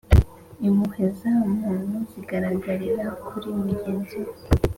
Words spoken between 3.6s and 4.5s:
mugenzi we,